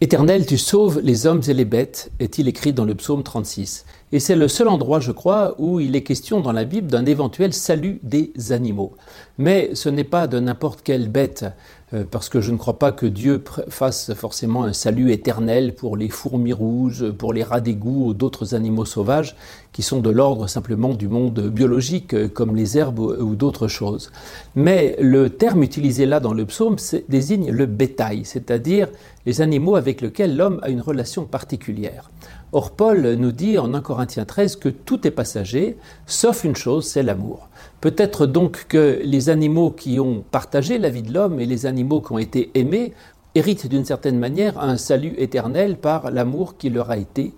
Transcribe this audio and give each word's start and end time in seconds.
Éternel, 0.00 0.46
tu 0.46 0.58
sauves 0.58 1.00
les 1.00 1.26
hommes 1.26 1.42
et 1.48 1.54
les 1.54 1.64
bêtes, 1.64 2.12
est-il 2.20 2.46
écrit 2.46 2.72
dans 2.72 2.84
le 2.84 2.94
psaume 2.94 3.24
36. 3.24 3.84
Et 4.10 4.20
c'est 4.20 4.36
le 4.36 4.48
seul 4.48 4.68
endroit, 4.68 5.00
je 5.00 5.12
crois, 5.12 5.54
où 5.58 5.80
il 5.80 5.94
est 5.94 6.02
question 6.02 6.40
dans 6.40 6.52
la 6.52 6.64
Bible 6.64 6.86
d'un 6.86 7.04
éventuel 7.04 7.52
salut 7.52 8.00
des 8.02 8.32
animaux. 8.52 8.94
Mais 9.36 9.74
ce 9.74 9.90
n'est 9.90 10.02
pas 10.02 10.26
de 10.26 10.40
n'importe 10.40 10.80
quelle 10.82 11.10
bête, 11.10 11.44
euh, 11.92 12.04
parce 12.10 12.30
que 12.30 12.40
je 12.40 12.50
ne 12.50 12.56
crois 12.56 12.78
pas 12.78 12.90
que 12.90 13.04
Dieu 13.04 13.44
fasse 13.68 14.14
forcément 14.14 14.64
un 14.64 14.72
salut 14.72 15.12
éternel 15.12 15.74
pour 15.74 15.98
les 15.98 16.08
fourmis 16.08 16.54
rouges, 16.54 17.10
pour 17.10 17.34
les 17.34 17.42
rats 17.42 17.60
d'égout 17.60 18.06
ou 18.06 18.14
d'autres 18.14 18.54
animaux 18.54 18.86
sauvages 18.86 19.36
qui 19.72 19.82
sont 19.82 20.00
de 20.00 20.08
l'ordre 20.08 20.46
simplement 20.46 20.94
du 20.94 21.08
monde 21.08 21.40
biologique, 21.40 22.14
euh, 22.14 22.28
comme 22.28 22.56
les 22.56 22.78
herbes 22.78 23.00
ou 23.00 23.36
d'autres 23.36 23.68
choses. 23.68 24.10
Mais 24.54 24.96
le 25.00 25.28
terme 25.28 25.62
utilisé 25.62 26.06
là 26.06 26.18
dans 26.18 26.32
le 26.32 26.46
psaume 26.46 26.76
désigne 27.10 27.50
le 27.50 27.66
bétail, 27.66 28.24
c'est-à-dire 28.24 28.88
les 29.26 29.42
animaux 29.42 29.76
avec 29.76 30.00
lesquels 30.00 30.34
l'homme 30.34 30.60
a 30.62 30.70
une 30.70 30.80
relation 30.80 31.26
particulière. 31.26 32.10
Or, 32.52 32.70
Paul 32.70 33.02
nous 33.18 33.32
dit 33.32 33.58
en 33.58 33.74
1 33.74 33.82
Corinthiens 33.98 34.26
13 34.26 34.54
que 34.54 34.68
tout 34.68 35.08
est 35.08 35.10
passager, 35.10 35.76
sauf 36.06 36.44
une 36.44 36.54
chose, 36.54 36.86
c'est 36.86 37.02
l'amour. 37.02 37.48
Peut-être 37.80 38.26
donc 38.26 38.66
que 38.68 39.00
les 39.02 39.28
animaux 39.28 39.72
qui 39.72 39.98
ont 39.98 40.22
partagé 40.30 40.78
la 40.78 40.88
vie 40.88 41.02
de 41.02 41.12
l'homme 41.12 41.40
et 41.40 41.46
les 41.46 41.66
animaux 41.66 42.00
qui 42.00 42.12
ont 42.12 42.18
été 42.18 42.52
aimés 42.54 42.92
héritent 43.34 43.66
d'une 43.66 43.84
certaine 43.84 44.16
manière 44.16 44.60
un 44.60 44.76
salut 44.76 45.14
éternel 45.18 45.78
par 45.78 46.12
l'amour 46.12 46.56
qui 46.56 46.70
leur 46.70 46.92
a 46.92 46.96
été 46.96 47.34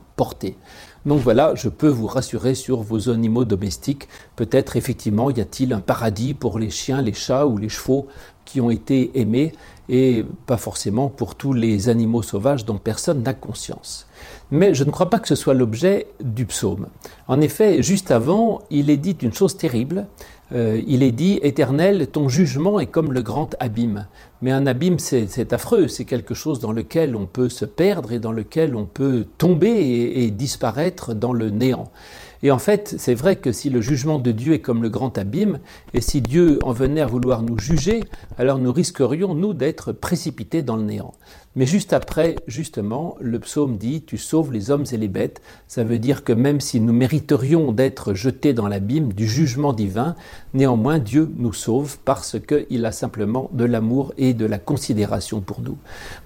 Donc 1.06 1.20
voilà, 1.20 1.54
je 1.54 1.68
peux 1.68 1.88
vous 1.88 2.06
rassurer 2.06 2.54
sur 2.54 2.82
vos 2.82 3.08
animaux 3.08 3.44
domestiques. 3.44 4.08
Peut-être 4.36 4.76
effectivement 4.76 5.30
y 5.30 5.40
a-t-il 5.40 5.72
un 5.72 5.80
paradis 5.80 6.34
pour 6.34 6.58
les 6.58 6.70
chiens, 6.70 7.00
les 7.00 7.14
chats 7.14 7.46
ou 7.46 7.56
les 7.56 7.70
chevaux 7.70 8.06
qui 8.44 8.60
ont 8.60 8.70
été 8.70 9.10
aimés 9.14 9.52
et 9.88 10.24
pas 10.46 10.56
forcément 10.56 11.08
pour 11.08 11.34
tous 11.34 11.52
les 11.52 11.88
animaux 11.88 12.22
sauvages 12.22 12.64
dont 12.64 12.78
personne 12.78 13.22
n'a 13.22 13.34
conscience. 13.34 14.06
Mais 14.50 14.74
je 14.74 14.84
ne 14.84 14.90
crois 14.90 15.10
pas 15.10 15.18
que 15.18 15.28
ce 15.28 15.34
soit 15.34 15.54
l'objet 15.54 16.06
du 16.22 16.46
psaume. 16.46 16.86
En 17.28 17.40
effet, 17.40 17.82
juste 17.82 18.10
avant, 18.10 18.60
il 18.70 18.90
est 18.90 18.96
dit 18.96 19.16
une 19.22 19.32
chose 19.32 19.56
terrible. 19.56 20.06
Euh, 20.52 20.80
il 20.86 21.02
est 21.02 21.12
dit, 21.12 21.38
Éternel, 21.42 22.08
ton 22.08 22.28
jugement 22.28 22.80
est 22.80 22.86
comme 22.86 23.12
le 23.12 23.22
grand 23.22 23.54
abîme. 23.60 24.06
Mais 24.42 24.50
un 24.50 24.66
abîme, 24.66 24.98
c'est 24.98 25.52
affreux, 25.52 25.86
c'est 25.86 26.04
quelque 26.04 26.34
chose 26.34 26.60
dans 26.60 26.72
lequel 26.72 27.14
on 27.14 27.26
peut 27.26 27.48
se 27.48 27.64
perdre 27.64 28.12
et 28.12 28.18
dans 28.18 28.32
lequel 28.32 28.74
on 28.74 28.86
peut 28.86 29.26
tomber 29.38 30.09
disparaître 30.30 31.14
dans 31.14 31.32
le 31.32 31.50
néant. 31.50 31.90
Et 32.42 32.50
en 32.50 32.58
fait, 32.58 32.94
c'est 32.98 33.14
vrai 33.14 33.36
que 33.36 33.52
si 33.52 33.68
le 33.68 33.80
jugement 33.80 34.18
de 34.18 34.32
Dieu 34.32 34.54
est 34.54 34.60
comme 34.60 34.82
le 34.82 34.88
grand 34.88 35.18
abîme, 35.18 35.58
et 35.92 36.00
si 36.00 36.22
Dieu 36.22 36.58
en 36.62 36.72
venait 36.72 37.02
à 37.02 37.06
vouloir 37.06 37.42
nous 37.42 37.58
juger, 37.58 38.02
alors 38.38 38.58
nous 38.58 38.72
risquerions, 38.72 39.34
nous, 39.34 39.52
d'être 39.52 39.92
précipités 39.92 40.62
dans 40.62 40.76
le 40.76 40.84
néant. 40.84 41.12
Mais 41.56 41.66
juste 41.66 41.92
après, 41.92 42.36
justement, 42.46 43.16
le 43.20 43.40
psaume 43.40 43.76
dit 43.76 44.02
Tu 44.02 44.18
sauves 44.18 44.52
les 44.52 44.70
hommes 44.70 44.84
et 44.92 44.96
les 44.96 45.08
bêtes. 45.08 45.42
Ça 45.66 45.82
veut 45.82 45.98
dire 45.98 46.22
que 46.22 46.32
même 46.32 46.60
si 46.60 46.80
nous 46.80 46.92
mériterions 46.92 47.72
d'être 47.72 48.14
jetés 48.14 48.52
dans 48.52 48.68
l'abîme 48.68 49.12
du 49.12 49.26
jugement 49.26 49.72
divin, 49.72 50.14
néanmoins 50.54 51.00
Dieu 51.00 51.28
nous 51.38 51.52
sauve 51.52 51.98
parce 52.04 52.36
qu'il 52.38 52.86
a 52.86 52.92
simplement 52.92 53.50
de 53.52 53.64
l'amour 53.64 54.14
et 54.16 54.32
de 54.32 54.46
la 54.46 54.58
considération 54.58 55.40
pour 55.40 55.60
nous. 55.60 55.76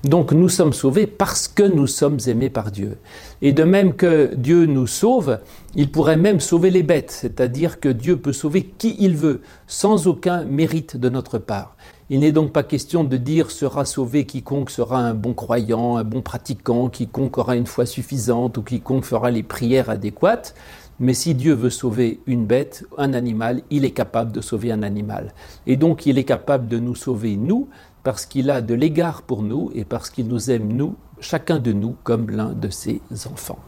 Donc 0.04 0.32
nous 0.32 0.50
sommes 0.50 0.74
sauvés 0.74 1.06
parce 1.06 1.48
que 1.48 1.62
nous 1.62 1.86
sommes 1.86 2.18
aimés 2.26 2.50
par 2.50 2.70
Dieu. 2.70 2.98
Et 3.40 3.52
de 3.52 3.64
même 3.64 3.94
que 3.94 4.34
Dieu 4.34 4.66
nous 4.66 4.86
sauve, 4.86 5.38
il 5.74 5.90
même 6.12 6.40
sauver 6.40 6.70
les 6.70 6.82
bêtes, 6.82 7.10
c'est-à-dire 7.10 7.80
que 7.80 7.88
Dieu 7.88 8.18
peut 8.18 8.32
sauver 8.32 8.62
qui 8.62 8.94
il 8.98 9.16
veut, 9.16 9.40
sans 9.66 10.06
aucun 10.06 10.44
mérite 10.44 10.96
de 10.96 11.08
notre 11.08 11.38
part. 11.38 11.76
Il 12.10 12.20
n'est 12.20 12.32
donc 12.32 12.52
pas 12.52 12.62
question 12.62 13.04
de 13.04 13.16
dire 13.16 13.50
sera 13.50 13.86
sauvé 13.86 14.26
quiconque 14.26 14.70
sera 14.70 14.98
un 14.98 15.14
bon 15.14 15.32
croyant, 15.32 15.96
un 15.96 16.04
bon 16.04 16.20
pratiquant, 16.20 16.90
quiconque 16.90 17.38
aura 17.38 17.56
une 17.56 17.66
foi 17.66 17.86
suffisante 17.86 18.58
ou 18.58 18.62
quiconque 18.62 19.04
fera 19.04 19.30
les 19.30 19.42
prières 19.42 19.88
adéquates. 19.88 20.54
Mais 21.00 21.14
si 21.14 21.34
Dieu 21.34 21.54
veut 21.54 21.70
sauver 21.70 22.20
une 22.26 22.44
bête, 22.44 22.84
un 22.98 23.14
animal, 23.14 23.62
il 23.70 23.84
est 23.84 23.90
capable 23.92 24.32
de 24.32 24.42
sauver 24.42 24.70
un 24.70 24.82
animal. 24.82 25.32
Et 25.66 25.76
donc 25.76 26.04
il 26.04 26.18
est 26.18 26.24
capable 26.24 26.68
de 26.68 26.78
nous 26.78 26.94
sauver, 26.94 27.36
nous, 27.36 27.68
parce 28.02 28.26
qu'il 28.26 28.50
a 28.50 28.60
de 28.60 28.74
l'égard 28.74 29.22
pour 29.22 29.42
nous 29.42 29.70
et 29.74 29.84
parce 29.84 30.10
qu'il 30.10 30.28
nous 30.28 30.50
aime, 30.50 30.72
nous, 30.72 30.96
chacun 31.20 31.58
de 31.58 31.72
nous, 31.72 31.96
comme 32.04 32.30
l'un 32.30 32.52
de 32.52 32.68
ses 32.68 33.00
enfants. 33.32 33.58